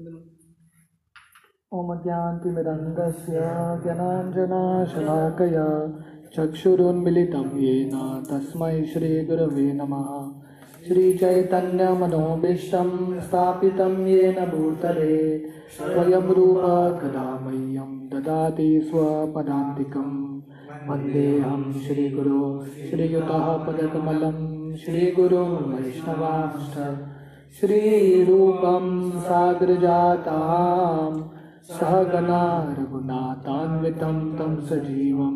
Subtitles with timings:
[0.00, 0.04] ॐ
[1.74, 3.32] ज्ञान्तिमिरन्दस्य
[3.82, 5.92] ज्ञानाञ्जनाशलाकया
[6.36, 10.32] चक्षुरुन्मिलितं येन तस्मै श्रीगुरवे नमः।
[10.88, 20.40] श्रीचैतन्यमनोभीष्टं स्थापितं येन भूतले, स्वयं रूप कदा मह्यं ददाति स्वपदान्तिकं।
[20.88, 27.06] वन्देऽहं श्रीगुरो, श्रीयुतः पदकमलं, श्रीगुरुं वैष्णवांश्च
[27.58, 31.12] श्रीरूपं साग्रजातां
[31.70, 32.42] सहगना
[32.78, 35.34] रघुनाथान्वितं तं सजीवं,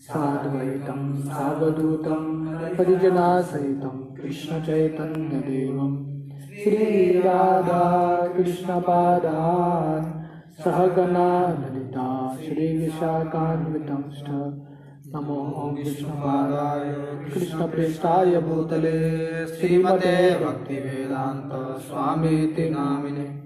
[0.00, 2.24] साद्वैतं सावधूतं
[2.76, 5.92] परिजनासहितं कृष्णचैतन्यदेवं।
[6.58, 7.84] श्रीराधा
[8.36, 10.12] कृष्णपादान्
[10.64, 14.28] सहगना ललिता श्रीविशाखान्वितंश्च
[15.16, 16.94] नमो विष्णुपादाय
[17.34, 23.44] कृष्णप्रेष्ठाय भूतले श्रीमते भक्तिवेदान्त स्वामीति नामिने।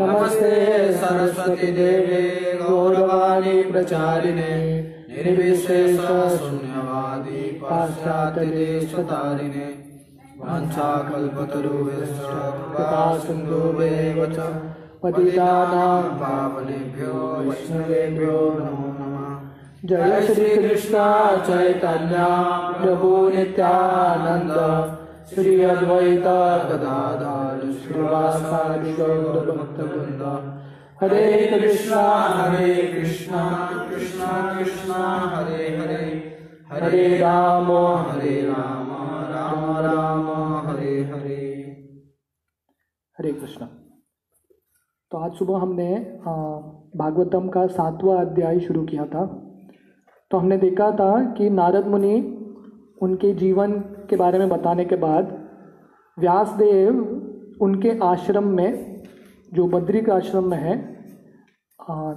[0.00, 6.00] नमस्ते सरस्वती देवे गौरवाणी प्रचारिणे। निर्विशेष
[6.38, 9.66] शून्यवादी पाश्चात्यदेशतारिणे।
[10.40, 12.26] वाञ्छाकल्पतरुभ्यश्च
[12.72, 14.34] कृपा सिन्धुभ्येव च।
[15.02, 18.91] पतितानां पावनेभ्यो वैष्णवेभ्यो नमः
[19.84, 20.98] जय श्री कृष्ण
[21.46, 22.16] चैतन्य
[22.82, 24.58] प्रभु नित्यानंद
[25.34, 26.26] श्री अद्वैत
[26.68, 27.66] गदाधर
[31.02, 36.38] हरे कृष्णा हरे कृष्णा कृष्णा कृष्णा हरे हरे।
[36.72, 38.90] हरे राम हरे राम
[39.32, 40.30] राम राम
[40.66, 41.40] हरे हरे।
[43.18, 43.66] हरे कृष्णा।
[45.10, 45.94] तो आज सुबह हमने
[46.96, 49.48] भागवतम का सातवां अध्याय शुरू किया था।
[50.32, 52.38] तो हमने देखा था कि नारद मुनि
[53.02, 55.48] उनके जीवन के बारे में बताने के बाद
[56.18, 57.00] व्यासदेव
[57.60, 59.02] उनके आश्रम में,
[59.54, 60.96] जो बद्रिक आश्रम में है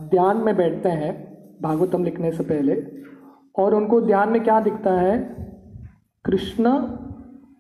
[0.10, 2.88] ध्यान में बैठते हैं, भागवतम लिखने से पहले।
[3.60, 5.20] और उनको ध्यान में क्या दिखता है?
[6.26, 6.70] कृष्ण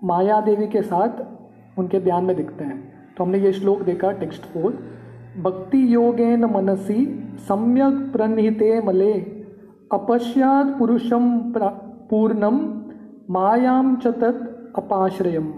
[0.03, 1.23] माया देवी के साथ
[1.79, 4.79] उनके ध्यान में दिखते हैं। तो हमने ये श्लोक देखा, टेक्स्ट फोर।
[5.41, 9.34] भक्ति योगेन मनसी, सम्यक प्रणिहिते मले।
[9.93, 12.85] अपश्यात पुरुषम प्रा- पूर्णम
[13.33, 15.53] मायाम च तत् अपाश्रयम।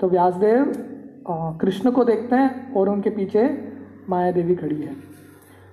[0.00, 0.72] तो व्यासदेव
[1.60, 3.72] कृष्ण को देखते हैं और उनके पीछे
[4.10, 4.94] माया देवी खड़ी है।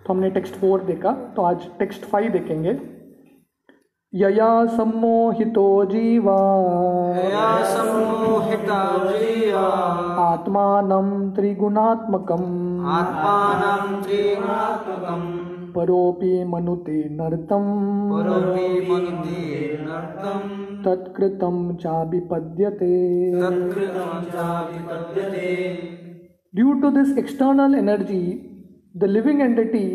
[0.06, 3.01] तो हमने टेक्स्ट फोर देखा तो आज टेक्स्ट फाइव देखेंगे।
[4.13, 6.66] यया सम्मोहितो जीवा।
[7.18, 9.69] या सम्मोहिता जीवा।
[10.23, 15.41] आत्मानं त्रिगुणात्मकम्। आत्मानं त्रिगुणात्मकम्।
[15.75, 17.65] परोपि मनुते नर्तम।
[18.11, 20.49] परोपि मनुते नर्तम।
[20.85, 22.93] तत्कृतम चाभि पद्यते।
[23.41, 25.49] तत्कृतम चाभि पद्यते।
[26.55, 28.23] Due to this external energy
[28.97, 29.87] the living entity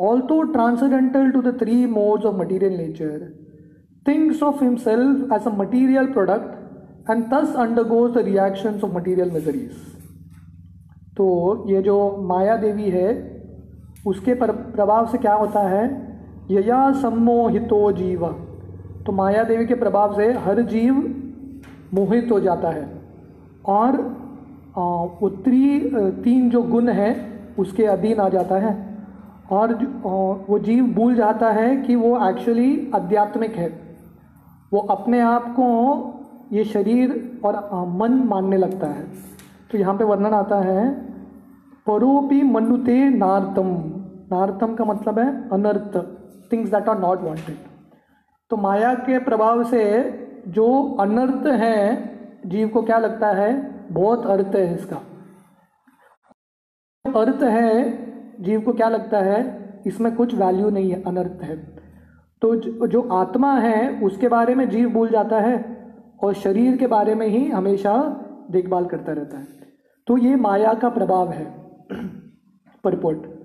[0.00, 3.26] also transcendental to the three modes of material nature
[4.06, 9.70] things of himself as a material product and thus undergoes the reactions of material miseries
[11.16, 11.26] तो
[11.68, 13.08] ये जो माया देवी है
[14.08, 15.82] उसके पर प्रभाव से क्या होता है?
[16.50, 18.26] यया सम्मोहितो जीव।
[19.06, 20.94] तो माया देवी के प्रभाव से हर जीव
[21.94, 22.88] मोहित हो जाता है।
[23.66, 23.92] और
[25.22, 25.78] उत्तरी
[26.22, 27.14] तीन जो गुण हैं,
[27.56, 28.98] उसके अधीन आ जाता है।
[29.50, 29.74] और
[30.48, 33.96] वो जीव भूल जाता है कि वो एक्चुअली आध्यात्मिक है।
[34.72, 35.68] वो अपने आप को
[36.52, 37.54] ये शरीर और
[37.98, 39.04] मन मानने लगता है।
[39.70, 40.90] तो यहाँ पे वर्णन आता है,
[41.86, 43.97] परोपि मनुते नार्तम।
[44.32, 45.96] नार्तम का मतलब है अनर्थ
[46.52, 47.56] things that are not wanted
[48.50, 50.10] तो माया के प्रभाव से
[50.48, 52.10] जो अनर्थ है,
[52.46, 53.74] जीव को क्या लगता है?
[53.92, 54.96] बहुत अर्थ है इसका।
[57.16, 57.98] अर्थ है,
[58.42, 59.68] जीव को क्या लगता है?
[59.86, 61.56] इसमें कुछ वैल्यू नहीं है, अनर्थ है।
[62.42, 62.56] तो
[62.86, 65.78] जो आत्मा है, उसके बारे में जीव भूल जाता है
[66.22, 68.02] और शरीर के बारे में ही हमेशा
[68.50, 69.46] देखभाल करता रहता है।
[70.06, 71.68] तो ये माया का प्रभाव है।
[72.84, 73.37] purport.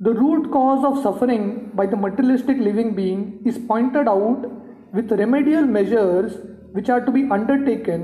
[0.00, 4.44] The root cause of suffering by the materialistic living being is pointed out
[4.92, 6.36] with remedial measures
[6.72, 8.02] which are to be undertaken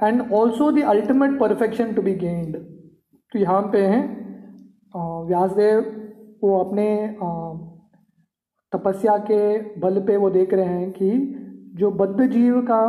[0.00, 2.54] and also the ultimate perfection to be gained.
[3.32, 4.02] तो यहाँ पे हैं
[4.94, 5.80] अ, व्यासदेव
[6.42, 6.86] वो अपने
[7.22, 7.30] अ,
[8.72, 9.40] तपस्या के
[9.80, 11.10] बल पे वो देख रहे हैं कि
[11.80, 12.82] जो बद्ध जीव का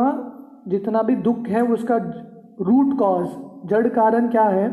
[0.68, 1.96] जितना भी दुख है उसका
[2.68, 3.26] रूट कॉज
[3.70, 4.68] जड़ कारण क्या है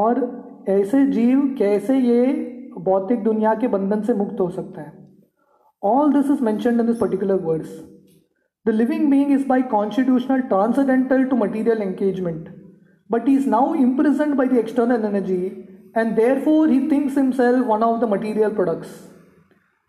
[0.00, 0.20] और
[0.68, 2.24] ऐसे जीव कैसे ये
[2.78, 4.92] भौतिक दुनिया के बंधन से मुक्त हो सकता है।
[5.82, 7.80] All this is mentioned in this particular words
[8.66, 12.48] the living being is by constitutional transcendental to material engagement
[13.10, 17.82] but he is now imprisoned by the external energy and therefore he thinks himself one
[17.82, 18.88] of the material products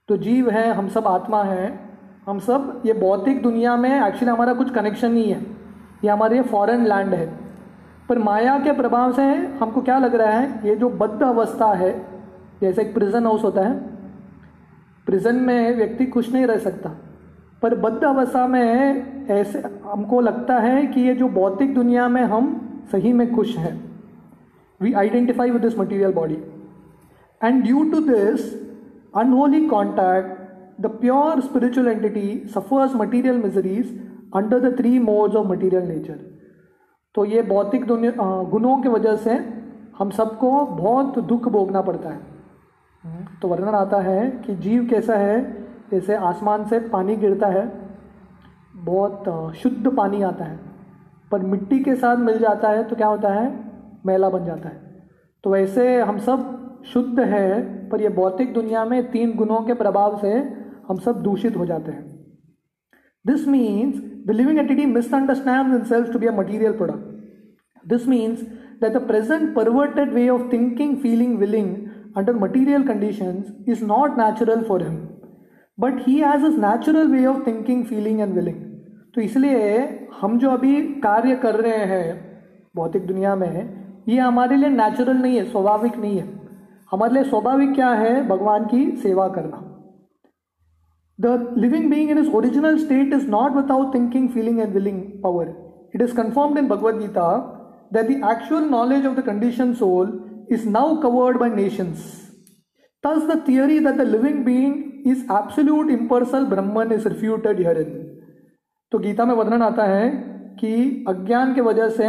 [0.09, 1.79] तो जीव है, हम सब आत्मा है,
[2.27, 5.39] हम सब ये भौतिक दुनिया में एक्चुअली हमारा कुछ कनेक्शन नहीं है।
[6.03, 7.25] ये हमारे फॉरेन लैंड है।
[8.09, 9.23] पर माया के प्रभाव से
[9.61, 10.67] हमको क्या लग रहा है?
[10.67, 12.14] ये जो बद्ध अवस्था है
[12.61, 13.73] जैसे एक प्रिजन हाउस होता है
[15.07, 16.89] प्रिजन में व्यक्ति खुश नहीं रह सकता।
[17.61, 22.47] पर बद्ध अवस्था में ऐसे, हमको लगता है कि ये जो भौतिक दुनिया में हम
[22.91, 23.73] सही में खुश हैं।
[24.81, 26.37] We identify with this material body
[27.41, 28.53] and due to this
[29.15, 33.99] unholy contact the pure spiritual entity suffers material miseries
[34.35, 36.19] under the three modes of material nature
[37.15, 38.11] तो ये भौतिक दुनिया
[38.43, 39.39] गुणों की वजह से
[39.99, 42.34] हम सबको बहुत दुख भोगना पड़ता है।
[43.41, 45.41] तो वर्णन आता है कि जीव कैसा है,
[45.91, 47.65] जैसे आसमान से पानी गिरता है,
[48.75, 50.59] बहुत शुद्ध पानी आता है,
[51.31, 53.47] पर मिट्टी के साथ मिल जाता है तो क्या होता है?
[54.05, 54.83] मैला बन जाता है।
[55.43, 60.17] तो वैसे हम सब शुद्ध है, पर ये भौतिक दुनिया में तीन गुणों के प्रभाव
[60.19, 60.33] से
[60.89, 62.03] हम सब दूषित हो जाते हैं।
[63.25, 63.95] This means
[64.27, 68.41] the living entity misunderstand in self to be a material product this means
[68.81, 71.75] that the present perverted way of thinking feeling willing
[72.15, 74.95] under material conditions is not natural for him.
[75.77, 78.61] But he has his natural way of thinking, feeling and willing.
[79.15, 82.07] तो इसलिए हम जो अभी कार्य कर रहे हैं
[82.75, 86.27] भौतिक दुनिया में, ये हमारे लिए नेचुरल नहीं है, स्वाभाविक नहीं है।
[86.91, 88.27] हमारे लिए स्वाभाविक क्या है?
[88.27, 89.61] भगवान की सेवा करना।
[91.19, 95.53] The living being in his original state is not without thinking feeling and willing power
[95.95, 97.27] it is confirmed in Bhagavad Gita
[97.93, 100.07] that the actual knowledge of the condition soul
[100.49, 102.31] is now covered by nations.
[103.03, 107.91] Thus, the theory that the living being is absolute impersonal Brahman is refuted herein.
[108.91, 110.09] तो गीता में वर्णन आता है
[110.59, 112.07] कि अज्ञान के वजह से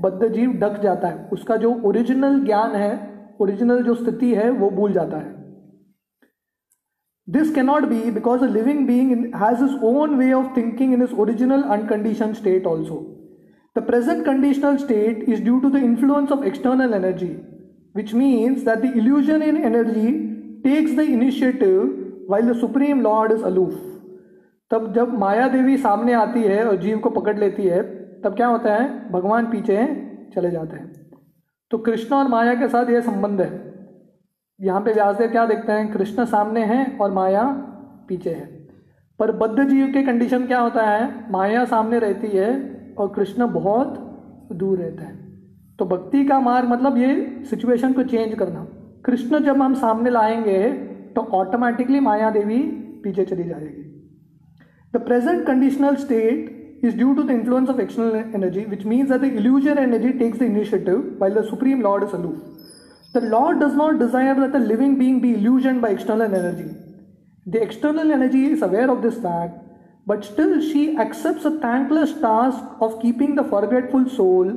[0.00, 2.92] बद्ध जीव डक जाता है उसका जो ओरिजिनल ज्ञान है
[3.40, 5.40] ओरिजिनल जो स्थिति है वो भूल जाता है
[7.28, 9.10] this cannot be because a living being
[9.42, 12.98] has his own way of thinking in his original unconditioned state also
[13.76, 17.28] the present conditional state is due to the influence of external energy
[17.96, 20.10] which means that the illusion in energy
[20.66, 21.82] takes the initiative
[22.30, 23.74] while the supreme lord is aloof.
[24.70, 27.82] तब जब माया देवी सामने आती है और जीव को पकड़ लेती है,
[28.20, 29.12] तब क्या होता है?
[29.12, 31.10] भगवान पीछे चले जाते हैं।
[31.70, 33.74] तो कृष्ण और माया के साथ यह संबंध है।
[34.60, 35.92] यहाँ पे व्यासदेव क्या देखते हैं?
[35.92, 37.44] कृष्ण सामने हैं और माया
[38.08, 38.68] पीछे है।
[39.18, 41.32] पर बद्ध जीव के कंडीशन क्या होता है?
[41.32, 44.08] माया सामने रहती है और कृष्ण बहुत
[44.52, 45.21] दूर रहता है।
[45.78, 47.12] तो भक्ति का मार्ग मतलब ये
[47.50, 48.66] सिचुएशन को चेंज करना।
[49.04, 50.58] कृष्ण जब हम सामने लाएँगे
[51.14, 52.58] तो ऑटोमेटिकली माया देवी
[53.04, 53.82] पीछे चली जाएगी।
[54.94, 59.24] The present conditional state is due to the influence of external energy which means the
[59.24, 63.98] illusion energy takes the initiative while the supreme lord is aloof the lord does not
[63.98, 66.70] desire that the living being be illusion by external energy
[67.46, 69.60] the external energy is aware of this fact
[70.26, 74.48] still she accepts a thankless task of keeping the forgetful soul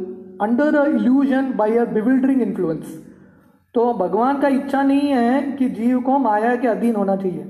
[0.41, 3.03] under a illusion by a bewildering influence
[3.75, 7.45] तो भगवान का इच्छा नहीं है कि जीव को माया के अधीन होना चाहिए।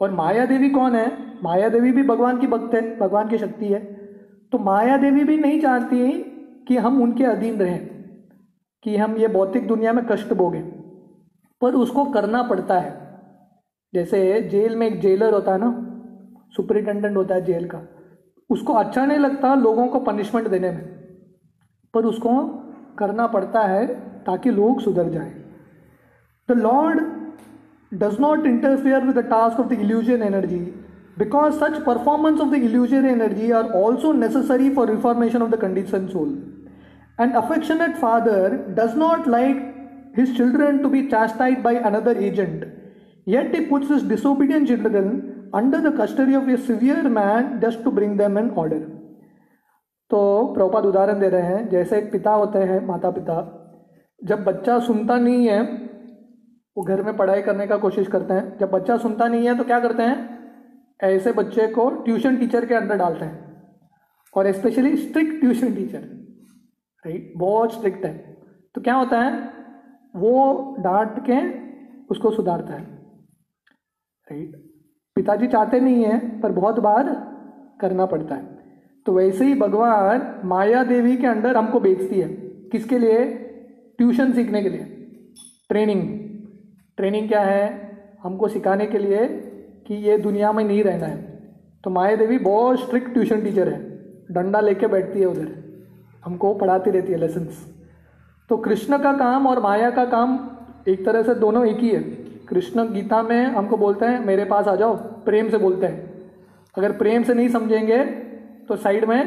[0.00, 1.06] और माया देवी कौन है?
[1.44, 3.80] माया देवी भी भगवान की भक्त है, भगवान की शक्ति है।
[4.52, 6.12] तो माया देवी भी नहीं चाहती
[6.68, 7.86] कि हम उनके अधीन रहें,
[8.84, 10.62] कि हम ये भौतिक दुनिया में कष्ट भोगें।
[11.62, 12.94] पर उसको करना पड़ता है।
[13.94, 15.70] जैसे जेल में एक जेलर होता है ना
[16.56, 17.80] सुपरिटेंडेंट होता है जेल का,
[18.50, 20.95] उसको अच्छा नहीं लगता लोगों को पनिशमेंट देने में।
[21.94, 22.32] पर उसको
[22.98, 23.86] करना पड़ता है
[24.26, 25.32] ताकि लोग सुधर जाए
[26.48, 27.00] the lord
[27.92, 30.60] does not interfere with the task of the illusion energy
[31.18, 36.06] because such performance of the illusion energy are also necessary for reformation of the condition
[36.08, 36.36] soul
[37.20, 39.64] and affectionate father does not like
[40.16, 42.64] his children to be chastised by another agent.
[43.26, 47.90] Yet he puts his disobedient children under the custody of a severe man just to
[47.90, 48.80] bring them in order.
[50.10, 53.62] तो प्रभुपाद उदाहरण दे रहे हैं, जैसे एक पिता होते हैं माता पिता
[54.24, 55.62] जब बच्चा सुनता नहीं है,
[56.76, 59.64] वो घर में पढ़ाई करने का कोशिश करते हैं। जब बच्चा सुनता नहीं है तो
[59.64, 60.36] क्या करते हैं?
[61.02, 63.44] ऐसे बच्चे को ट्यूशन टीचर के अंदर डालते हैं।
[64.36, 65.98] और specially strict tuition teacher
[67.04, 68.14] right बहुत स्ट्रिक्ट है।
[68.74, 69.32] तो क्या होता है?
[70.16, 71.40] वो डांट के
[72.06, 72.84] उसको सुधारता है।
[74.28, 74.56] राइट
[75.16, 77.10] पिताजी चाहते नहीं हैं, पर बहुत बार
[77.80, 78.55] करना पड़ता है।
[79.06, 82.28] तो वैसे ही भगवान माया देवी के अंडर हमको बेचती है।
[82.72, 83.24] किसके लिए?
[83.98, 84.86] ट्यूशन सीखने के लिए।
[85.68, 86.02] ट्रेनिंग।
[86.96, 87.66] ट्रेनिंग क्या है?
[88.22, 89.26] हमको सिखाने के लिए
[89.86, 91.38] कि ये दुनिया में नहीं रहना है।
[91.84, 93.78] तो माया देवी बहुत स्ट्रिक्ट ट्यूशन टीचर है।
[94.30, 95.48] डंडा लेके बैठती है उधर।
[96.24, 97.64] हमको पढ़ाती रहती है लेसन्स
[98.50, 100.38] तो कृष्ण का काम और माया का काम
[100.88, 102.02] एक तरह से दोनों एक ही है।
[102.48, 106.28] कृष्ण गीता में हमको बोलते हैं, मेरे पास आ जाओ। प्रेम से बोलते हैं।
[106.78, 108.25] अगर प्रेम से नहीं समझेंगे
[108.68, 109.20] तो साइड में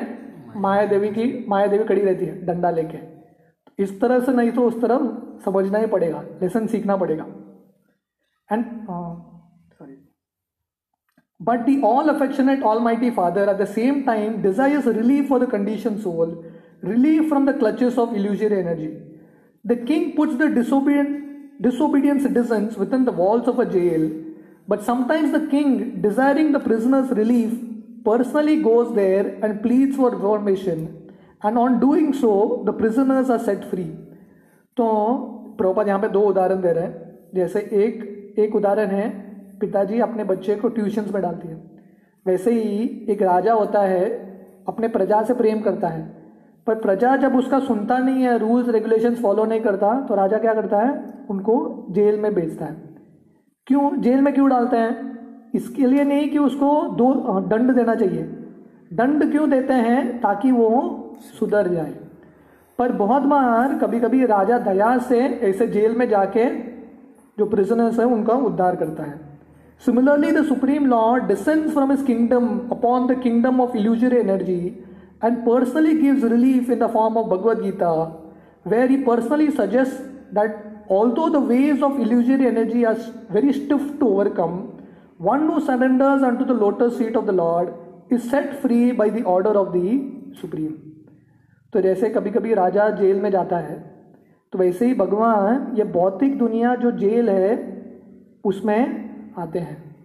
[0.57, 4.51] माया देवी की माया देवी कड़ी रहती है, डंडा लेके। तो इस तरह से नहीं
[4.51, 5.09] तो उस तरह
[5.45, 7.25] समझना ही पड़ेगा लेसन सीखना पड़ेगा।
[8.49, 9.97] And sorry
[11.39, 15.49] but the all affectionate all mighty father at the same time desires relief for the
[15.51, 16.41] condition soul
[16.85, 18.87] relief from the clutches of illusory energy
[19.65, 24.11] the king puts the disobedient disobedience citizens with in the walls of a jail
[24.69, 27.65] but sometimes the king desiring the prisoners relief
[28.05, 30.87] personally goes there and pleads for reformation,
[31.43, 33.89] and on doing so, the prisoners are set free.
[34.77, 34.85] तो
[35.57, 39.09] प्रोपा यहाँ पे दो उदाहरण दे रहे हैं। जैसे एक एक उदाहरण है
[39.59, 41.57] पिताजी अपने बच्चे को ट्यूशन्स में डालती है।
[42.25, 44.05] वैसे ही एक राजा होता है
[44.67, 46.03] अपने प्रजा से प्रेम करता है।
[46.67, 50.53] पर प्रजा जब उसका सुनता नहीं है रूल्स रेगुलेशंस फॉलो नहीं करता तो राजा क्या
[50.53, 51.03] करता है?
[51.29, 52.75] उनको जेल में भेजता है।
[53.67, 54.01] क्यों?
[54.01, 55.09] जेल में क्यों डालते हैं?
[55.53, 57.13] इसके लिए नहीं कि उसको दो
[57.47, 58.23] दंड देना चाहिए।
[58.93, 60.69] दंड क्यों देते हैं ताकि वो
[61.39, 61.93] सुधर जाए?
[62.79, 66.45] पर बहुत बार कभी कभी राजा दया से ऐसे जेल में जाके
[67.37, 69.19] जो प्रिजनर्स हैं, उनका उद्धार करता है।
[69.81, 74.61] Similarly the supreme lord descend from his kingdom upon the kingdom of illusory energy
[75.23, 77.91] and personally gives relief in the form of Bhagavad Gita
[78.67, 80.57] where he personally suggest that
[80.91, 82.97] although the ways of illusory energy are
[83.31, 84.59] very stiff to overcome
[85.19, 87.73] one who surrenders unto the lotus feet of the Lord
[88.09, 89.89] is set free by the order of the
[90.41, 90.73] Supreme.
[91.73, 93.77] तो जैसे कभी कभी राजा jail में जाता है
[94.53, 97.51] तो वैसे ही भगवान ये भौतिक दुनिया जो जेल है,
[98.43, 99.95] उसमें आते हैं।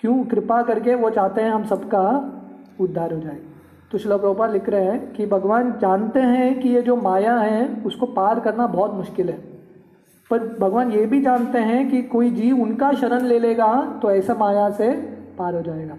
[0.00, 0.24] क्यों?
[0.24, 2.06] कृपा करके वो चाहते हैं हम सबका
[2.80, 3.38] उद्धार हो जाए।
[3.92, 7.82] तो शिला प्रभुपा लिख रहे हैं कि भगवान जानते हैं कि ये जो माया है,
[7.86, 9.49] उसको पार करना बहुत मुश्किल है।
[10.30, 14.34] पर भगवान ये भी जानते हैं कि कोई जीव उनका शरण ले लेगा तो ऐसा
[14.34, 14.90] माया से
[15.38, 15.96] पार हो जाएगा।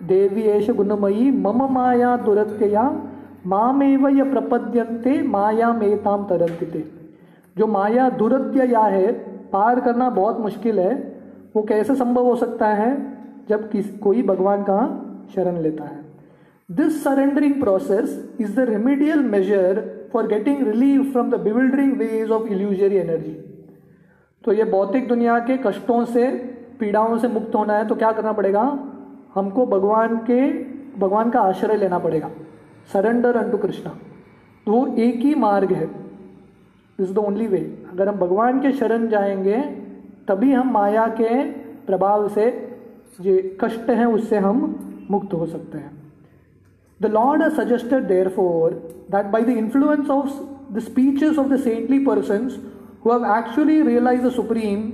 [0.00, 2.82] देवी एश गुणमयी, मम माया दुरत्यया,
[3.46, 6.84] मामेव य प्रपद्यंते माया मेताम तरंतिते
[7.56, 9.12] जो माया दुरत्य या है,
[9.52, 10.94] पार करना बहुत मुश्किल है,
[11.56, 12.90] वो कैसे संभव हो सकता है
[13.48, 14.78] जब किस, कोई भगवान का
[15.34, 16.04] शरण लेता है?
[16.68, 22.48] This surrendering process is the remedial measure for getting relief from the bewildering ways of
[22.48, 23.36] illusory energy
[24.46, 26.26] तो ये भौतिक दुनिया के कष्टों से,
[26.80, 28.78] पीड़ाओं से मुक्त होना है तो क्या करना पड़ेगा?
[29.34, 30.52] हमको भगवान के,
[30.98, 32.30] भगवान का आश्रय लेना पड़ेगा।
[32.92, 33.92] Surrender unto Krishna.
[34.66, 35.90] तो वो एक ही मार्ग है।
[37.00, 39.56] इज़ द ओनली वे अगर हम भगवान के शरण जाएँगे,
[40.28, 41.42] तभी हम माया के
[41.86, 42.78] प्रभाव से
[43.20, 44.78] जो कष्ट हैं, उससे हम
[45.10, 45.90] मुक्त हो सकते हैं।
[47.02, 48.70] The lord suggested therefore
[49.10, 50.30] that by the influence of
[50.74, 51.98] the speeches of the saintly
[53.06, 54.90] who have actually realise the supreme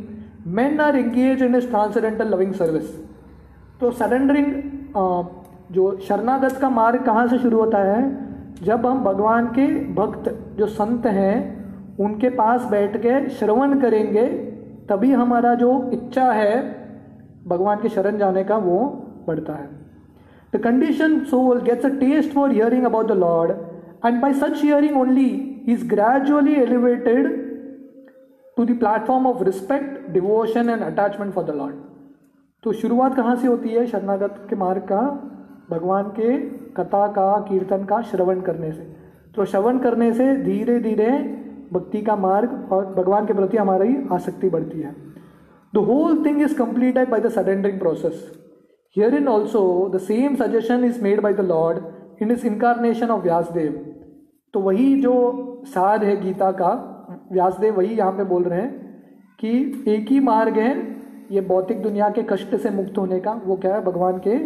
[0.55, 2.91] man are engage in his transcendental loving service
[3.81, 4.53] तो सरेंडरिंग
[5.73, 8.01] जो शरणागत का मार्ग कहाँ से शुरू होता है?
[8.63, 10.29] जब हम भगवान के भक्त,
[10.59, 14.27] जो संत हैं, उनके पास बैठ के श्रवण करेंगे,
[14.91, 16.61] तभी हमारा जो इच्छा है
[17.47, 18.79] भगवान के शरण जाने का वो
[19.27, 19.69] बढ़ता है।
[20.55, 23.51] The condition soul gets a taste for hearing about the lord
[24.07, 25.29] and by such hearing only
[25.69, 27.42] is gradually elevated
[28.57, 31.75] to the platform of respect devotion and attachment for the lord
[32.65, 33.87] तो शुरुआत कहाँ से होती है?
[33.87, 35.01] शरणागत के मार्ग का,
[35.71, 36.37] भगवान के
[36.73, 38.83] कथा का, कीर्तन का श्रवण करने से।
[39.37, 41.11] तो श्रवण करने से धीरे धीरे
[41.73, 44.95] भक्ति का मार्ग और भगवान के प्रति हमारी आसक्ति बढ़ती है।
[45.75, 48.31] The whole thing is completed by the surrendering process
[49.15, 53.73] herein also the same suggestion is made by the lord in his incarnation of Vyasadeva
[54.55, 55.15] तो वही जो
[55.67, 56.73] साध है गीता का
[57.33, 58.71] व्यासदेव वही यहाँ पे बोल रहे हैं
[59.41, 60.73] कि एक ही मार्ग है
[61.31, 63.85] ये भौतिक दुनिया के कष्ट से मुक्त होने का वो क्या है?
[63.85, 64.39] भगवान के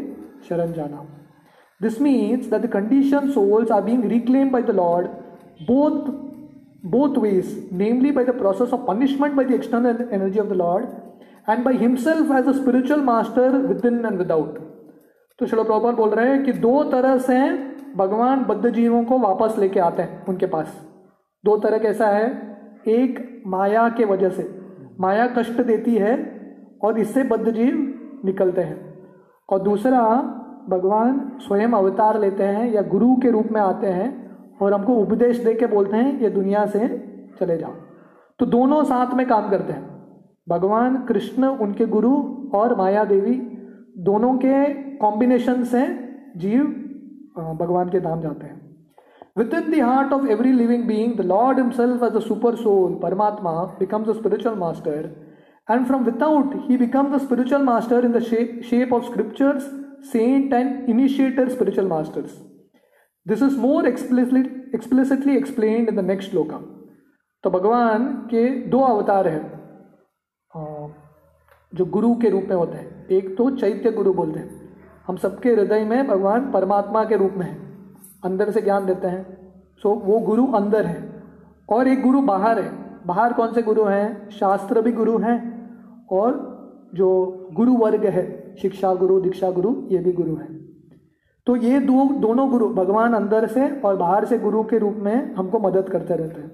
[0.48, 1.04] शरण जाना।
[1.82, 5.06] This means that the condition souls are being reclaim by the lord
[5.62, 6.14] both
[6.90, 10.84] both ways, namely by the process of punishment by the external energy of the Lord
[11.46, 14.60] and by himself as a spiritual master within and without.
[15.38, 17.38] तो श्लो प्रभुपाल बोल रहे हैं कि दो तरह से
[17.96, 20.86] भगवान बद्ध जीवों को वापस लेके आते हैं उनके पास।
[21.44, 22.55] दो तरह कैसा है?
[22.88, 24.60] एक माया के वजह से।
[25.00, 26.36] माया कष्ट देती है
[26.82, 28.98] और इससे बद्ध जीव निकलते हैं।
[29.50, 30.32] और दूसरा,
[30.68, 35.38] भगवान स्वयं अवतार लेते हैं या गुरु के रूप में आते हैं और हमको उपदेश
[35.44, 36.88] दे के बोलते हैं, ये दुनिया से
[37.40, 37.72] चले जाओ।
[38.38, 39.96] तो दोनों साथ में काम करते हैं।
[40.48, 42.14] भगवान, कृष्ण, उनके गुरु
[42.54, 43.52] और माया देवी
[43.98, 45.86] दोनों के कॉम्बिनेशन से
[46.36, 46.64] जीव
[47.60, 48.65] भगवान के धाम जाते हैं।
[49.36, 53.78] Within the heart of every living being, the Lord Himself, as the super soul, Paramatma,
[53.78, 55.14] becomes the spiritual master.
[55.68, 59.62] And from without, He becomes the spiritual master in the shape, shape of scriptures,
[60.10, 62.40] saint, and initiator spiritual masters.
[63.26, 66.62] Is more explicitly, explicitly explained in the next shloka.
[67.44, 69.44] तो भगवान के दो अवतार हैं
[71.74, 75.52] जो गुरु के रूप में होते हैं एक तो चैत्य गुरु बोलते हैं हम सबके
[75.52, 77.65] हृदय में भगवान परमात्मा के रूप में है
[78.26, 79.52] अंदर से ज्ञान देते हैं।
[79.82, 81.22] सो वो गुरु अंदर है।
[81.68, 82.72] और एक गुरु बाहर है।
[83.06, 84.30] बाहर कौन से गुरु हैं?
[84.30, 85.70] शास्त्र भी गुरु हैं।
[86.12, 86.56] और
[86.94, 87.08] जो
[87.52, 90.66] गुरु वर्ग है, शिक्षा गुरु, दीक्षा गुरु, ये भी गुरु हैं।
[91.46, 95.34] तो ये दो, दोनों गुरु भगवान अंदर से और बाहर से गुरु के रूप में
[95.34, 96.48] हमको मदद करते रहते हैं।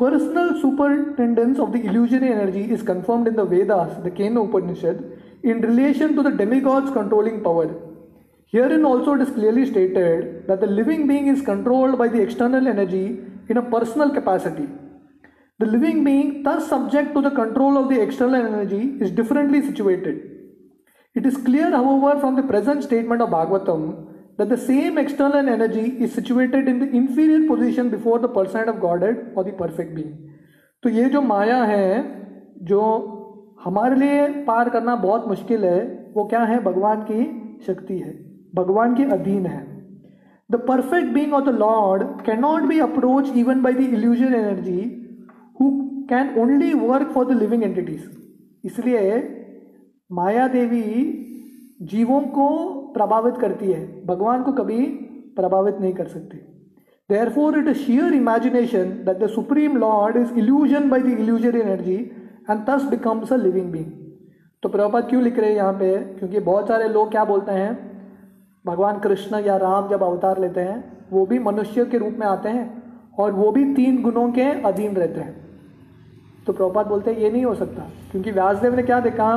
[0.00, 5.10] Personal superintendence of the illusionary energy is confirmed in the Vedas the Kena Upanishad
[5.44, 7.89] in relation to the demigods controlling power
[8.52, 12.66] Herein also it is clearly stated that the living being is controlled by the external
[12.66, 14.66] energy in a personal capacity.
[15.60, 20.22] The living being, thus subject to the control of the external energy, is differently situated.
[21.14, 26.02] It is clear, however, from the present statement of Bhagavatam that the same external energy
[26.02, 30.16] is situated in the inferior position before the personhood of Godhead or the perfect being.
[30.82, 31.88] तो ये जो माया है
[32.70, 32.80] जो
[33.64, 35.80] हमारे लिए पार करना बहुत मुश्किल है
[36.14, 37.20] वो क्या है भगवान की
[37.66, 39.60] शक्ति है भगवान के अधीन है।
[40.50, 44.80] The perfect being of the lord can not be approach even by the illusion energy
[45.60, 45.70] who
[46.10, 48.10] can only work for the living entities
[48.64, 49.02] इसलिए
[50.10, 50.82] माया देवी
[51.82, 52.48] जीवों को
[52.94, 54.84] प्रभावित करती है। भगवान को कभी
[55.36, 56.36] प्रभावित नहीं कर सकती।
[57.28, 61.94] Therefore it sheer imagination that the supreme lord is illusion by the illusory energy
[62.50, 63.86] and thus becomes a living being
[64.62, 65.96] तो प्रभुपाद क्यों लिख रहे हैं यहाँ पे?
[66.18, 67.89] क्योंकि बहुत सारे लोग क्या बोलते हैं?
[68.66, 72.48] भगवान कृष्ण या राम जब अवतार लेते हैं वो भी मनुष्य के रूप में आते
[72.48, 72.82] हैं
[73.18, 75.36] और वो भी तीन गुणों के अधीन रहते हैं।
[76.46, 79.30] तो प्रभुपाद बोलते हैं ये नहीं हो सकता। क्योंकि व्यासदेव ने क्या देखा?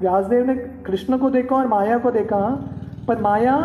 [0.00, 2.40] व्यासदेव ने कृष्ण को देखा और माया को देखा
[3.08, 3.56] पर माया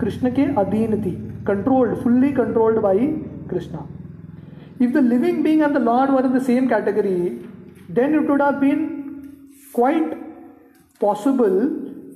[0.00, 1.12] कृष्ण के अधीन थी।
[1.46, 3.06] Controlled fully controlled by
[3.50, 3.86] Krishna.
[4.82, 7.16] If the living being and the lord were in the same category
[7.90, 8.86] then it would have been
[9.74, 10.16] quite
[11.00, 11.56] possible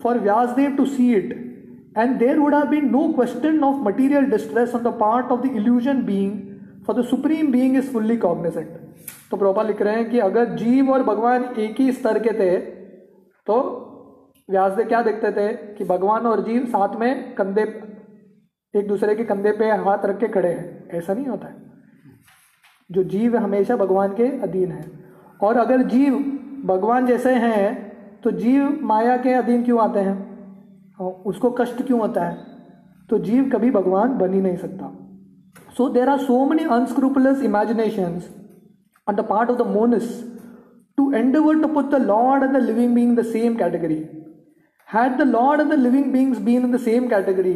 [0.03, 1.35] for Vyasdev to see it,
[1.97, 5.51] and there would have been no question of material distress on the part of the
[5.57, 6.33] illusion being,
[6.87, 8.71] for the supreme being is fully cognizant.
[9.31, 12.57] तो प्रोपा लिख रहे हैं कि अगर जीव और भगवान एक ही स्तर के थे
[13.47, 13.59] तो
[14.51, 15.53] व्यासदेव क्या देखते थे?
[15.53, 17.63] कि भगवान और जीव साथ में कंधे
[18.77, 21.57] एक दूसरे के कंधे पे हाथ रख के खड़े हैं। ऐसा नहीं होता है।
[22.91, 24.85] जो जीव हमेशा भगवान के अधीन है।
[25.43, 26.15] और अगर जीव
[26.65, 27.93] भगवान जैसे हैं
[28.25, 30.32] तो जीव माया के अधीन क्यों आते हैं?
[31.01, 32.37] उसको कष्ट क्यों होता है?
[33.11, 34.91] तो जीव कभी भगवान बन ही नहीं सकता।
[35.77, 38.21] So there are so many unscrupulous imagination
[39.09, 40.09] on the part of the monists
[40.97, 43.99] to endeavour to put the lord and the living being the same category
[44.89, 47.55] had the lord and the living beings been in the same category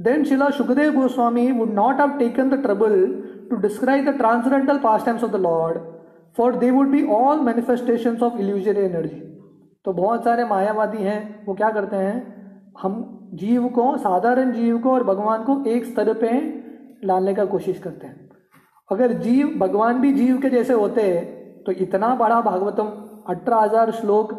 [0.00, 3.06] then Srila Sukhdev Goswami would not have taken the trouble
[3.50, 5.78] to describe the transcendental pastimes of the lord
[6.36, 9.24] for they would be all manifestation of illusory energy
[9.84, 12.37] तो बहुत सारे मायावादी हैं, वो क्या करते हैं?
[12.78, 16.30] हम जीव को, साधारण जीव को और भगवान को एक स्तर पे
[17.04, 18.28] लाने का कोशिश करते हैं।
[18.90, 22.92] अगर जीव, भगवान भी जीव के जैसे होते हैं तो इतना बड़ा भागवतम
[23.28, 24.32] अठारह हज़ार श्लोक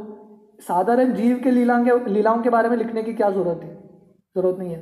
[0.59, 3.75] साधारण जीव के लीलाओं के लीलाओं के बारे में लिखने की क्या ज़रूरत है?
[4.35, 4.79] ज़रूरत नहीं है।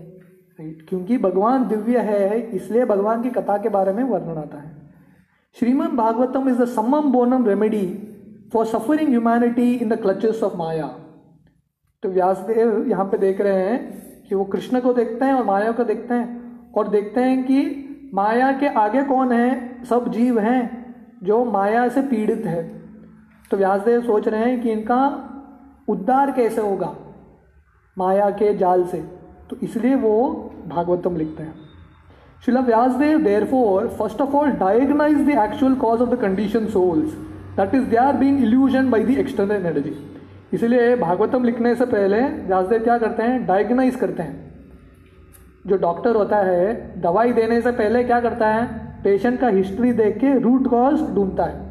[0.60, 4.76] राइट क्योंकि भगवान दिव्य है इसलिए भगवान की कथा के बारे में वर्णन आता है।
[5.56, 7.86] Srimad Bhagavatam is the summum bonum remedy
[8.54, 10.90] for suffering humanity in the clutches of Maya.
[12.04, 15.72] तो व्यासदेव यहाँ पे देख रहे हैं कि वो कृष्ण को देखते हैं और माया
[15.72, 19.84] को देखते हैं और देखते हैं कि माया के आगे कौन है?
[19.86, 20.86] सब जीव हैं
[21.24, 22.62] जो माया से पीड़ित है।
[23.52, 25.00] तो व्यासदेव सोच रहे हैं कि इनका
[25.90, 26.94] उद्धार कैसे होगा
[27.98, 29.00] माया के जाल से?
[29.50, 30.14] तो इसलिए वो
[30.68, 31.56] भागवतम लिखते हैं।
[32.46, 37.14] Srila Vyasdev therefore first of all diagnose the actual cause of the condition souls
[37.58, 39.96] that is they are being illusion by the external energy
[40.54, 43.46] इसलिए भागवतम लिखने से पहले व्यासदेव क्या करते हैं?
[43.46, 44.48] डायग्नाइज करते हैं।
[45.68, 48.88] जो डॉक्टर होता है, दवाई देने से पहले क्या करता है?
[49.04, 51.68] पेशेंट का हिस्ट्री देख के रूट कॉज ढूंढता है।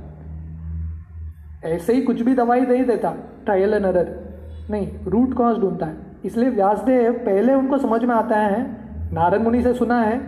[1.65, 4.35] ऐसे ही कुछ भी दवाई नहीं देता ट्रायल एंड एरर
[4.71, 8.77] नहीं रूट कॉज ढूंढता है। इसलिए व्यासदेव पहले उनको समझ में आता है,
[9.13, 10.21] नारद मुनि से सुना है,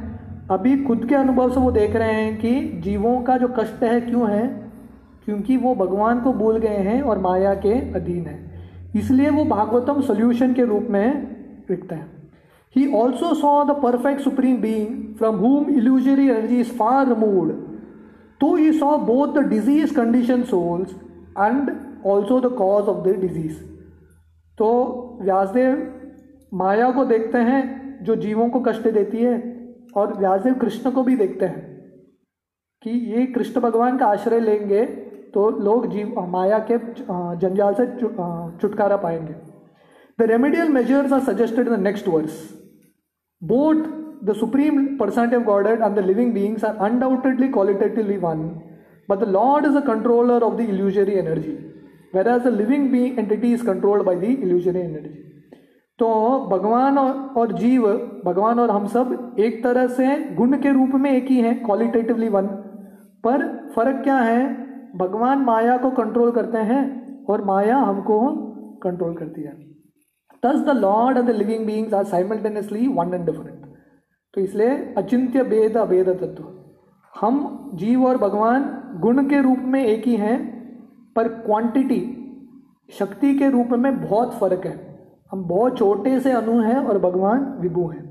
[0.51, 4.01] अभी खुद के अनुभव से वो देख रहे हैं कि जीवों का जो कष्ट है,
[4.01, 4.68] क्यों है?
[5.29, 8.37] क्योंकि वो भगवान को भूल गए हैं और माया के अधीन है।
[8.97, 12.31] इसलिए वो भागवतम सोल्यूशन के रूप में लिखते हैं।
[12.77, 17.51] He also saw the perfect supreme being from whom illusory energy is far remove
[18.41, 20.95] तो he saw both the disease condition souls
[21.39, 21.71] and
[22.07, 23.59] also the cause of the disease
[24.59, 24.69] तो
[25.23, 25.87] व्यासदेव
[26.55, 29.37] माया को देखते हैं, जो जीवों को कष्ट देती है,
[29.97, 31.67] और व्यासदेव कृष्ण को भी देखते हैं
[32.83, 34.87] कि ये कृष्ण भगवान का आश्रय लेंगे
[35.35, 36.79] तो लोग जीव माया के
[37.39, 37.87] जंजाल से
[38.61, 39.35] छुटकारा पाएँगे।
[40.19, 42.49] The remedial measures are suggested in the next verse
[43.45, 43.75] both
[44.25, 48.39] the supreme personality of Godhead and the living beings are undoubtedly qualitatively one
[49.11, 51.53] but the lord is a controller of the illusory energy
[52.29, 55.25] whereas the living being entity is controlled by the illusory energy
[55.99, 56.09] तो
[56.51, 57.87] भगवान और जीव,
[58.25, 62.29] भगवान और हम सब एक तरह से गुण के रूप में एक ही हैं क्वालिटेटिवली
[62.29, 62.47] वन
[63.25, 64.68] पर फ़र्क क्या है?
[64.99, 68.21] भगवान माया को कंट्रोल करते हैं और माया हमको
[68.83, 69.53] कंट्रोल करती है।
[70.43, 73.67] Thus the lord and the living beings are simultaneously one and different
[74.35, 76.45] तो इसलिए अचिंत्य भेद, अभेद तत्व।
[77.15, 78.65] हम जीव और भगवान
[79.01, 80.39] गुण के रूप में एक ही हैं,
[81.17, 82.01] पर क्वांटिटी
[82.89, 84.77] शक्ति के रूप में बहुत फ़र्क है।
[85.33, 88.07] हम बहुत छोटे से अणु हैं और भगवान विभु हैं।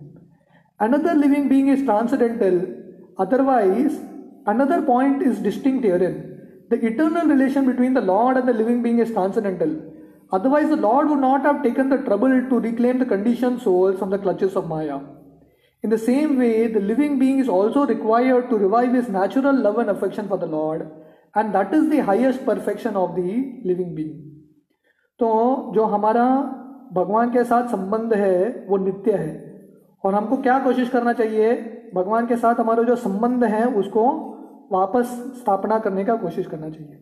[0.79, 2.59] Another living being is transcendental
[3.19, 3.99] otherwise
[4.47, 6.13] another point is distinct in
[6.69, 9.75] The eternal relation between the Lord and the living being is transcendental.
[10.31, 14.09] Otherwise, the Lord would not have taken the trouble to reclaim the conditioned souls from
[14.09, 14.99] the clutches of Maya.
[15.83, 19.77] In the same way, the living being is also required to revive his natural love
[19.77, 20.89] and affection for the Lord,
[21.35, 24.15] and that is the highest perfection of the living being.
[25.19, 26.25] तो जो हमारा
[26.93, 29.31] भगवान के साथ संबंध है वो नित्य है
[30.05, 31.53] और हमको क्या कोशिश करना चाहिए
[31.95, 34.03] भगवान के साथ हमारा जो संबंध है उसको
[34.71, 35.05] वापस
[35.37, 36.99] स्थापना करने का कोशिश करना चाहिए।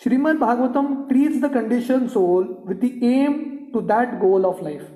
[0.00, 3.34] Shrimad Bhagavatam treats the condition soul with the aim
[3.72, 4.90] to that goal of life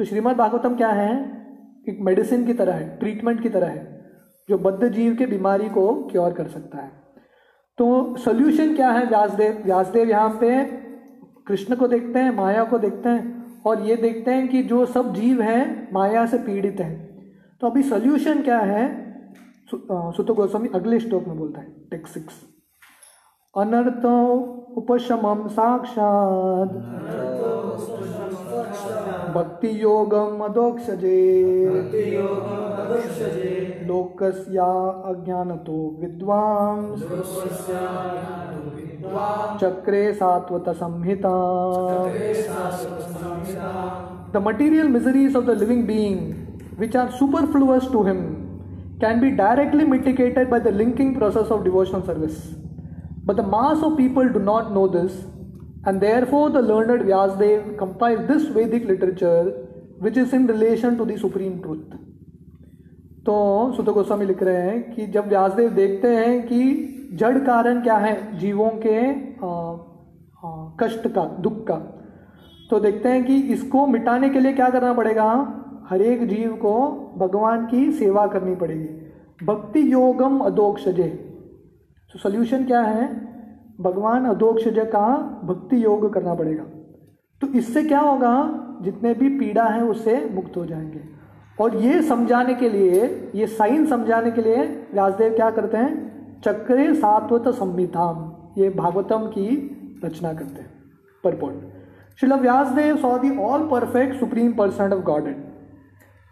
[0.00, 1.14] तो श्रीमद भागवतम क्या है?
[1.88, 4.04] एक मेडिसिन की तरह है ट्रीटमेंट की तरह है,
[4.48, 6.90] जो बद्ध जीव के बीमारी को क्योर कर सकता है।
[7.78, 9.62] तो सोल्यूशन क्या है व्यासदेव?
[9.64, 10.64] व्यासदेव यहाँ पे
[11.46, 15.12] कृष्ण को देखते हैं, माया को देखते हैं, और ये देखते हैं कि जो सब
[15.14, 16.96] जीव हैं, माया से पीड़ित हैं।
[17.60, 19.07] तो अभी सोल्यूशन क्या है?
[19.70, 22.34] सुतो गोस्वामी अगले श्लोक में बोलता है, टेक सिक्स।
[23.54, 24.04] अनर्थ
[24.78, 26.70] उपशम साक्षात।
[29.34, 31.18] भक्ति योगम अदोक्षजे
[33.88, 34.70] लोकस्या
[35.10, 36.76] अज्ञानतो विद्वां
[39.58, 41.36] चक्रे सात्वत संहिता।
[44.32, 46.18] The material miseries of the living being
[46.78, 48.20] which are superfluous to him
[49.00, 52.54] can be directly mitigated by the linking process of devotional service.
[53.24, 55.24] But the mass of people do not know this,
[55.84, 59.66] and therefore the learned Vyasdev compiled this Vedic literature
[59.98, 61.86] which is in relation to the supreme truth.
[63.26, 63.36] तो
[63.76, 66.60] सुत गोस्वामी लिख रहे हैं कि जब व्यासदेव देखते हैं कि
[67.20, 68.98] जड़ कारण क्या है जीवों के
[69.46, 69.50] आ,
[70.44, 71.76] आ, कष्ट का दुख का
[72.70, 75.26] तो देखते हैं कि इसको मिटाने के लिए क्या करना पड़ेगा
[75.90, 79.12] हर एक जीव को भगवान की सेवा करनी पड़ेगी।
[79.46, 81.08] भक्ति योगम अदोक्षजे।
[82.12, 83.28] तो सोल्यूशन क्या है?
[83.80, 86.64] भगवान अदोक्षज का भक्ति योग करना पड़ेगा।
[87.40, 88.64] तो इससे क्या होगा?
[88.82, 91.00] जितने भी पीड़ा है, उससे मुक्त हो जाएँगे।
[91.60, 94.62] और ये समझाने के लिए, ये साइन समझाने के लिए
[94.94, 96.18] व्यासदेव क्या करते हैं?
[96.40, 100.70] चक्रे सात्वत संहिताम ये भागवतम की रचना करते हैं।
[101.24, 101.54] Purport
[102.18, 105.47] Srila Vyasdev saw the all perfect supreme person of Godhead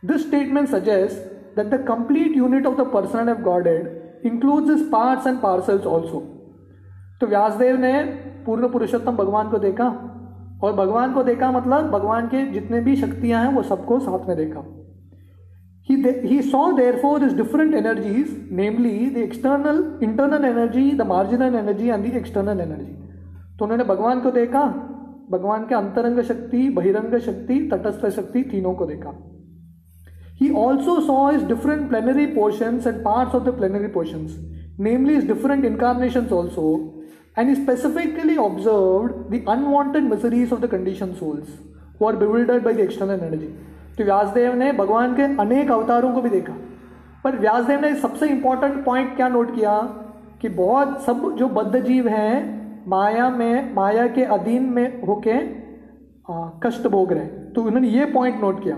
[0.09, 1.21] This statement suggests
[1.57, 3.87] that the complete unit of the personal of Godhead
[4.25, 6.23] includes his parts and parcels also.
[7.21, 7.93] तो व्यासदेव ने
[8.47, 9.87] पूर्ण पुरुषोत्तम भगवान को देखा
[10.65, 14.37] और भगवान को देखा मतलब भगवान के जितने भी शक्तियाँ हैं वो सबको साथ में
[14.37, 14.65] देखा।
[15.89, 16.71] He saw
[17.03, 22.61] therefore is different energies namely the external internal energy the marginal energy and the external
[22.61, 22.93] energy
[23.59, 24.65] तो उन्होंने भगवान को देखा,
[25.31, 29.13] भगवान के अंतरंग शक्ति, बहिरंग शक्ति, तटस्थ शक्ति तीनों को देखा।
[30.37, 34.37] He also saw his different plenary portions and parts of the plenary portions,
[34.79, 36.93] namely his different incarnations also,
[37.37, 41.49] and he specifically observed the unwanted miseries of the conditioned souls
[41.99, 43.49] who are bewildered by the external energy.
[43.99, 46.55] तो व्यासदेव ने भगवान के अनेक अवतारों को भी देखा
[47.25, 49.79] पर व्यासदेव ने सबसे इंपॉर्टेंट पॉइंट क्या नोट किया
[50.43, 52.35] कि बहुत सब जो बद्ध जीव हैं
[52.89, 55.39] माया में माया के अधीन में होके
[56.67, 58.77] कष्ट भोग रहे तो उन्होंने ये पॉइंट नोट किया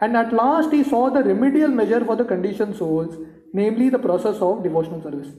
[0.00, 3.16] And at last he saw the remedial measure for the conditioned souls,
[3.52, 5.30] namely the process of devotional service.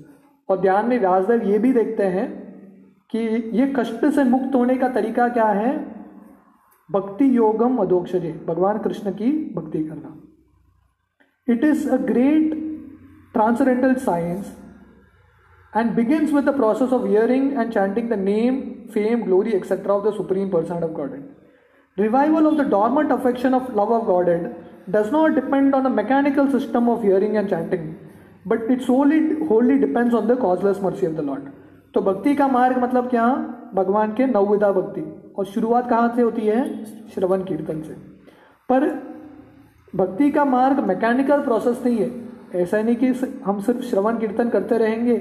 [0.49, 2.27] और ध्यान में व्यासदेव ये भी देखते हैं
[3.13, 3.19] कि
[3.57, 5.71] ये कष्ट से मुक्त होने का तरीका क्या है
[6.89, 10.15] भक्ति योगम अदोक्षजे भगवान कृष्ण की भक्ति करना
[11.47, 12.53] it is a great
[13.33, 14.51] transcendental science
[15.73, 19.95] and begins with the process of hearing and chanting the name, fame, glory, etc.
[19.95, 21.23] of the Supreme Person of Godhead.
[22.03, 24.55] Revival of the dormant affection of love of Godhead
[24.89, 27.97] does not depend on a mechanical system of hearing and chanting,
[28.45, 31.51] but it solely wholly depends on the causeless mercy of the Lord.
[31.93, 33.25] तो भक्ति का मार्ग मतलब क्या
[33.75, 35.01] भगवान के नवविधा भक्ति
[35.37, 36.61] और शुरुआत कहाँ से होती है
[37.13, 37.93] श्रवण कीर्तन से
[38.69, 38.85] पर
[39.93, 43.07] भक्ति का मार्ग मैकेनिकल प्रोसेस नहीं है ऐसा नहीं कि
[43.45, 45.17] हम सिर्फ़ श्रवण कीर्तन करते रहेंगे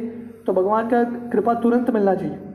[0.47, 2.50] तो भगवान का कृपा तुरंत मिलना चाहिए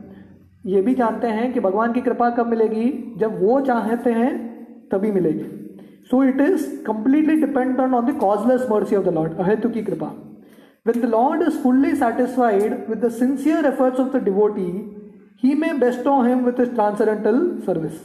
[0.66, 3.14] ये भी जानते हैं कि भगवान की कृपा कब मिलेगी?
[3.16, 4.32] जब वो चाहते हैं
[4.88, 5.44] तभी मिलेगी।
[6.10, 10.12] So it is completely dependent on the causeless mercy of the lord अहेतु की कृपा।
[10.86, 14.74] When the Lord is fully satisfied with the sincere efforts of the devotee,
[15.44, 17.96] he may bestow him with his transcendental service.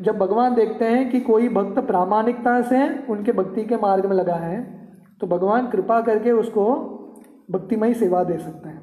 [0.00, 4.34] जब भगवान देखते हैं कि कोई भक्त प्रामाणिकता से उनके भक्ति के मार्ग में लगा
[4.34, 4.60] है
[5.20, 6.64] तो भगवान कृपा करके उसको
[7.50, 8.81] भक्तिमय सेवा दे सकते हैं।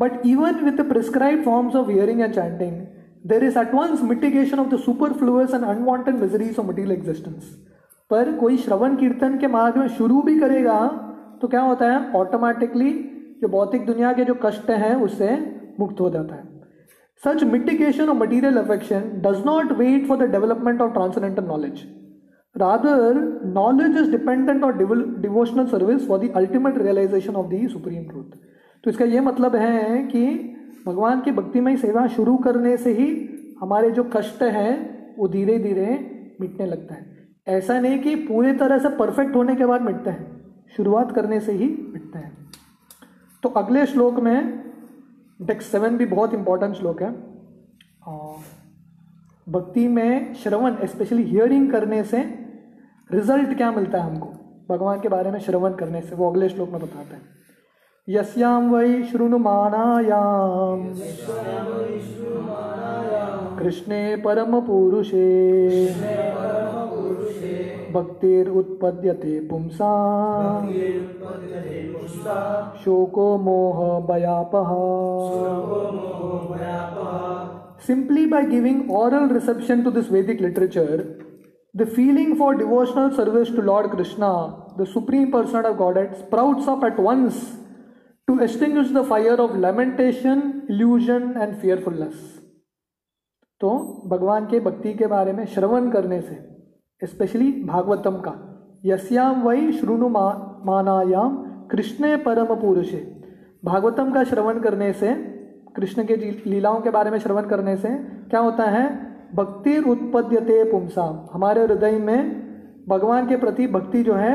[0.00, 2.72] But even with the prescribe forms of hearing and chanting
[3.26, 7.54] there is at once mitigation of the superfluous and unwanted miseries of material existence
[8.10, 10.80] पर कोई श्रवण कीर्तन के मार्ग में शुरू भी करेगा
[11.42, 12.00] तो क्या होता है?
[12.12, 12.92] ऑटोमेटिकली
[13.42, 15.36] जो भौतिक दुनिया के जो कष्ट हैं उससे
[15.80, 16.48] मुक्त हो जाता है।
[17.22, 21.88] Such mitigation of material affection does not wait for the development of transcendental knowledge
[22.56, 24.78] Rather, knowledge is dependent on
[25.22, 28.32] devotional service for the ultimate realization of the supreme truth.
[28.84, 30.26] तो इसका ये मतलब है कि
[30.86, 33.08] भगवान की भक्तिमय सेवा शुरू करने से ही
[33.60, 35.88] हमारे जो कष्ट हैं, वो धीरे धीरे
[36.40, 40.54] मिटने लगता है। ऐसा नहीं कि पूरी तरह से परफेक्ट होने के बाद मिटते हैं,
[40.76, 42.32] शुरुआत करने से ही मिटते हैं।
[43.42, 44.58] तो अगले श्लोक में
[45.40, 47.10] टेक्स्ट सेवन भी बहुत इंपॉर्टेंट श्लोक है।
[49.48, 52.22] भक्ति में श्रवण स्पेशली हियरिंग करने से
[53.10, 54.26] रिज़ल्ट क्या मिलता है हमको?
[54.70, 57.22] भगवान के बारे में श्रवण करने से, वो अगले श्लोक में बताते हैं।
[58.08, 60.84] यस्याम वै शृणुमानायाम्।
[63.58, 65.26] कृष्णे परम पुरुषे
[67.94, 69.92] भक्तिर उत्पद्यते पुंसा।
[72.80, 74.70] शोको मोह बयापह
[77.86, 81.04] simply by giving aural reception to this Vedic literature
[81.74, 84.32] the feeling for devotional service to lord Krishna
[84.78, 87.42] the supreme person of god at sprouts up at once
[88.28, 92.18] to extinguish the fire of lamentation, illusion and fearfulness.
[93.60, 93.70] तो
[94.06, 98.34] भगवान के भक्ति के बारे में श्रवण करने से specially Bhagavatam का
[98.84, 101.36] यस्याम वही श्रुणु मानायाम
[101.70, 103.00] कृष्ण परम पुरुषे।
[103.64, 105.14] भागवतम का श्रवण करने से
[105.76, 107.88] कृष्ण के लीलाओं के बारे में श्रवण करने से
[108.30, 108.86] क्या होता है?
[109.34, 112.20] भक्ति उत्पद्यते पुमसा हमारे हृदय में
[112.88, 114.32] भगवान के प्रति भक्ति जो है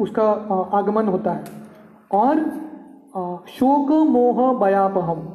[0.00, 0.30] उसका
[0.72, 1.44] आगमन होता है।
[2.12, 2.50] और
[3.48, 5.34] शोक, मोह भयापहम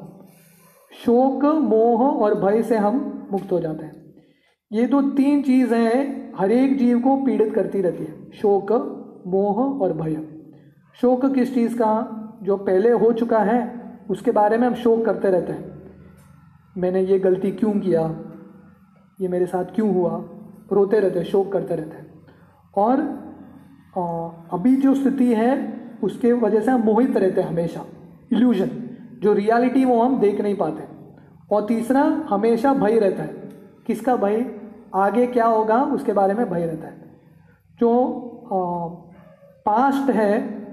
[1.06, 4.14] शोक, मोह और भय से हम मुक्त हो जाते हैं।
[4.72, 8.72] ये तो तीन चीज़ें हैं हर एक जीव को पीड़ित करती रहती है। शोक,
[9.28, 10.16] मोह और भय।
[11.02, 12.20] शोक किस चीज़ का?
[12.44, 15.84] जो पहले हो चुका है, उसके बारे में हम शोक करते रहते हैं।
[16.78, 18.16] मैंने ये गलती क्यों किया?
[19.22, 20.24] ये मेरे साथ क्यों हुआ?
[20.72, 22.14] रोते रहते हैं, शोक करते रहते हैं।
[22.78, 23.23] और
[23.98, 24.02] आ,
[24.54, 27.86] अभी जो स्थिति है उसके वजह से हम मोहित रहते हैं हमेशा।
[28.32, 28.70] इल्यूजन
[29.20, 30.84] जो रियलिटी वो हम देख नहीं पाते।
[31.56, 33.34] और तीसरा हमेशा भय रहता है।
[33.88, 34.46] किसका भय?
[34.96, 36.94] आगे क्या होगा उसके बारे में भय रहता है।
[37.80, 38.00] जो
[39.66, 40.64] पास्ट है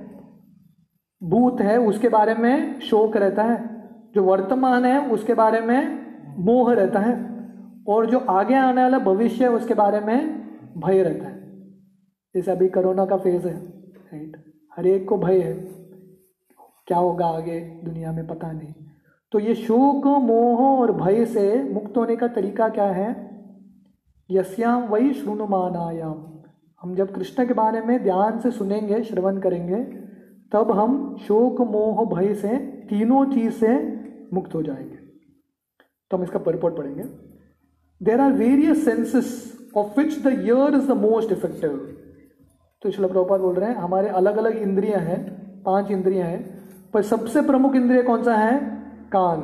[1.22, 6.06] भूत है उसके बारे में शोक रहता है। जो वर्तमान है उसके बारे में
[6.38, 7.30] मोह रहता है।
[7.88, 11.39] और जो आगे आने वाला भविष्य है उसके बारे में भय रहता है।
[12.34, 14.36] जैसे अभी कोरोना का फ़ेज़ है राइट
[14.76, 15.54] हर एक को भय है,
[16.86, 18.72] क्या होगा आगे दुनिया में पता नहीं।
[19.32, 23.08] तो ये शोक, मोह और भय से मुक्त होने का तरीका क्या है?
[24.30, 26.24] यस्याम वही श्रुनुमानायाम
[26.82, 29.82] हम जब कृष्ण के बारे में ध्यान से सुनेंगे, श्रवण करेंगे,
[30.52, 32.56] तब हम शोक, मोह, भय से
[32.90, 33.76] तीनों चीज़ से
[34.32, 34.96] मुक्त हो जाएँगे।
[36.10, 37.04] तो हम इसका परिपोर्ट पढ़ेंगे।
[38.02, 41.96] There are various senses of which the ear is the most effective
[42.82, 45.18] तो शिल प्रभुपाद बोल रहे हैं। हमारे अलग अलग इंद्रियाँ हैं
[45.64, 48.58] पाँच इंद्रियाँ हैं पर सबसे प्रमुख इंद्रिय कौन सा है?
[49.12, 49.40] कान।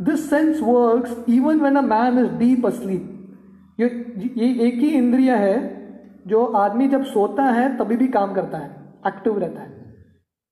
[0.00, 3.16] This sense work even when a man is deep asleep
[3.80, 3.88] ये
[4.36, 5.58] ये एक ही इंद्रिय है
[6.28, 8.70] जो आदमी जब सोता है तभी भी काम करता है
[9.06, 9.68] एक्टिव रहता है।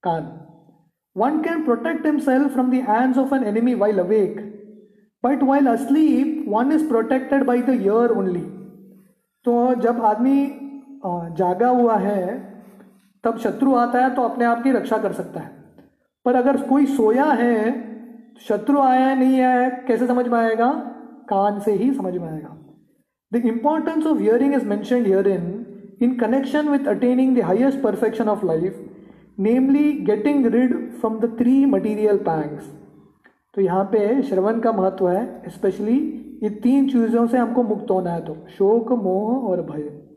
[0.03, 0.29] कान।
[1.17, 4.37] One can protect himself from the hands of an enemy while awake
[5.25, 8.41] but while asleep, one is protected by the ear only
[9.47, 10.41] तो जब आदमी
[11.05, 12.27] जागा हुआ है,
[13.25, 15.51] तब शत्रु आता है तो अपने आप की रक्षा कर सकता है।
[16.27, 17.87] पर अगर कोई सोया है,
[18.49, 20.71] शत्रु आया है नहीं है, कैसे समझ में आएगा?
[21.29, 22.57] कान से ही समझ में आएगा।
[23.33, 25.65] The importance of hearing is mentioned here in
[26.03, 28.85] in connection with attaining the highest perfection of life
[29.39, 32.71] namely getting rid from the three material pangs
[33.57, 35.99] तो यहाँ पे श्रवण का महत्व है स्पेशली
[36.43, 40.08] ये तीन चीज़ों से हमको मुक्त होना है तो शोक, मोह और भय।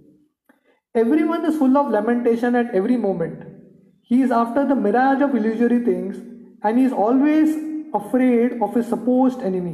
[0.96, 3.44] One is full of lamentation at every moment
[4.12, 6.18] he is after the mirage of illusory things
[6.66, 7.56] and he is always
[7.96, 9.74] afraid of a suppose enemy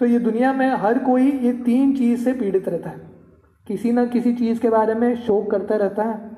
[0.00, 3.00] तो ये दुनिया में हर कोई ये तीन चीज़ से पीड़ित रहता है।
[3.66, 6.30] किसी न किसी चीज़ के बारे में शोक करता रहता है।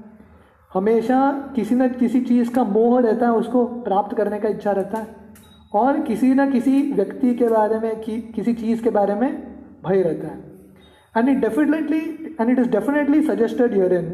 [0.74, 4.98] हमेशा किसी न किसी चीज़ का मोह रहता है उसको प्राप्त करने का इच्छा रहता
[4.98, 5.06] है।
[5.74, 9.42] और किसी न किसी व्यक्ति के बारे में कि, किसी चीज़ के बारे में
[9.86, 10.51] भय रहता है।
[11.16, 14.08] Definitely and it is definitely suggested herein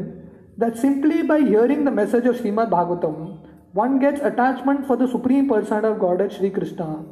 [0.59, 3.35] that simply by hearing the message of Shrimad Bhagavatam
[3.75, 7.05] one gets attachment for the supreme person of god at Shri Krishna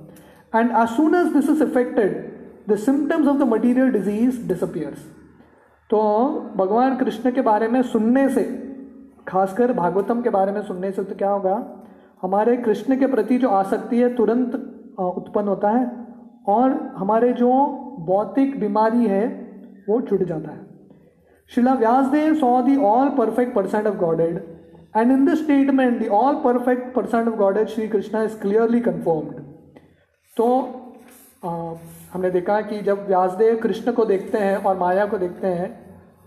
[0.56, 2.32] and as soon as this is affected
[2.68, 4.98] the symptoms of the material disease disappears.
[5.90, 6.00] तो
[6.58, 8.44] भगवान कृष्ण के बारे में सुनने से,
[9.28, 11.84] खासकर भागवतम के बारे में सुनने से तो क्या होगा?
[12.22, 14.56] हमारे कृष्ण के प्रति जो आसक्ति है तुरंत
[15.00, 15.92] उत्पन्न होता है।
[16.48, 17.52] और हमारे जो
[18.00, 19.47] भौतिक बीमारी है
[19.90, 20.66] वो छुट जाता है।
[21.52, 24.38] Srila Vyasdev saw the all perfect person of Godhead
[24.98, 29.42] and in this statement the all perfect person of Godhead Shri Krishna is clearly confirmed
[30.38, 30.48] तो
[31.46, 31.74] आ,
[32.14, 35.70] हमने देखा कि जब व्यासदेव कृष्ण को देखते हैं और माया को देखते हैं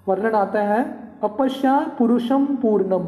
[0.08, 0.82] वर्णन आता है
[1.24, 3.04] अपश्या पुरुषम पूर्णम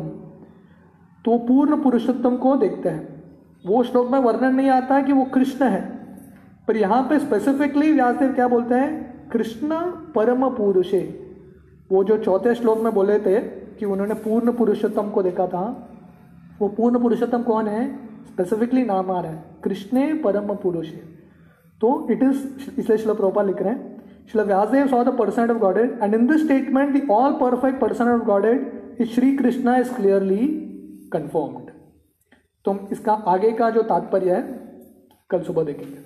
[1.24, 3.22] तो पूर्ण पुरुषोत्तम को देखते हैं।
[3.64, 5.80] वो श्लोक में वर्णन नहीं आता कि वो कृष्ण है
[6.68, 8.90] पर यहाँ पे स्पेसिफिकली व्यासदेव क्या बोलते हैं?
[9.33, 9.81] कृष्ण
[10.14, 11.01] परम पुरुषे।
[11.92, 15.64] वो जो चौथे श्लोक में बोले थे कि उन्होंने पूर्ण पुरुषोत्तम को देखा था,
[16.61, 17.85] वो पूर्ण पुरुषोत्तम कौन है?
[18.27, 21.03] स्पेसिफिकली नाम आ रहा है। कृष्णे परम पुरुषे।
[21.81, 22.47] तो इट इज़
[22.81, 26.27] इसलिए श्लोक प्रोपा लिख रहे हैं। श्लोक Vyasdev saw the person of Godhead and in
[26.27, 30.47] this statement the all perfect person of Godhead is Shri Krishna is clearly
[31.12, 31.71] confirmed
[32.64, 34.42] तो इसका आगे का जो तात्पर्य है,
[35.31, 35.99] कल सुबह देखेंगे।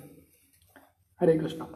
[1.21, 1.67] हरे कृष्णा।